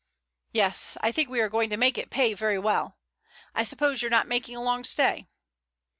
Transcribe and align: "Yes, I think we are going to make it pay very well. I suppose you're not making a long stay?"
"Yes, 0.51 0.97
I 1.01 1.11
think 1.11 1.29
we 1.29 1.41
are 1.41 1.47
going 1.47 1.69
to 1.69 1.77
make 1.77 1.95
it 1.95 2.09
pay 2.09 2.33
very 2.33 2.57
well. 2.57 2.97
I 3.53 3.61
suppose 3.63 4.01
you're 4.01 4.09
not 4.09 4.27
making 4.27 4.55
a 4.55 4.63
long 4.63 4.83
stay?" 4.83 5.27